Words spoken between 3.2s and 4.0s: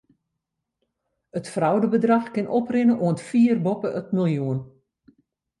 fier boppe